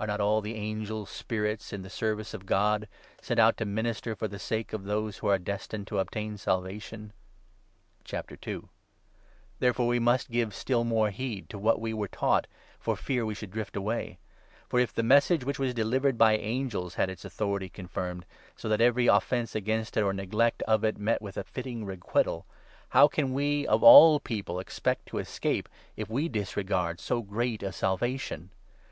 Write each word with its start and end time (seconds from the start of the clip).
Are 0.00 0.08
not 0.08 0.20
all 0.20 0.40
the 0.40 0.56
angels 0.56 1.08
spirits 1.08 1.72
in 1.72 1.82
the 1.82 1.88
service 1.88 2.34
of 2.34 2.46
God, 2.46 2.88
sent 3.20 3.38
out 3.38 3.56
to 3.58 3.62
14 3.64 3.72
minister 3.74 4.16
for 4.16 4.26
the 4.26 4.40
sake 4.40 4.72
of 4.72 4.82
those 4.82 5.18
who 5.18 5.28
are 5.28 5.38
destined 5.38 5.86
to 5.86 6.00
obtain 6.00 6.36
Salvation? 6.36 7.12
Therefore 9.60 9.86
we 9.86 10.00
must 10.00 10.32
give 10.32 10.52
still 10.52 10.82
more 10.82 11.10
heed 11.10 11.48
to 11.48 11.58
what 11.60 11.80
we 11.80 11.94
were 11.94 12.08
i 12.12 12.16
taught, 12.16 12.48
for 12.80 12.96
fear 12.96 13.24
we 13.24 13.36
should 13.36 13.52
drift 13.52 13.76
away. 13.76 14.18
For, 14.68 14.80
if 14.80 14.92
the 14.92 15.04
Message 15.04 15.42
2 15.42 15.46
which 15.46 15.58
was 15.60 15.72
delivered 15.74 16.18
by 16.18 16.36
angels 16.38 16.96
had 16.96 17.08
its 17.08 17.24
authority 17.24 17.68
confirmed, 17.68 18.26
so 18.56 18.68
that 18.68 18.80
every 18.80 19.06
offence 19.06 19.54
against 19.54 19.96
it, 19.96 20.02
or 20.02 20.12
neglect 20.12 20.64
of 20.64 20.82
it, 20.82 20.98
met 20.98 21.22
with 21.22 21.36
a 21.36 21.44
fitting 21.44 21.84
requital, 21.84 22.46
how 22.88 23.06
can 23.06 23.32
we, 23.32 23.64
of 23.68 23.84
all 23.84 24.18
people, 24.18 24.58
expect 24.58 25.06
to 25.06 25.18
escape, 25.18 25.68
if 25.96 26.08
3 26.08 26.14
we 26.16 26.28
disregard 26.28 26.98
so 26.98 27.22
great 27.22 27.62
a 27.62 27.70
Salvation 27.70 28.50